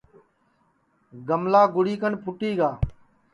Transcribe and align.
گملا 1.27 1.61
گُڑی 1.75 1.95
کن 2.01 2.13
پھُوٹی 2.21 2.51
گا 2.59 2.69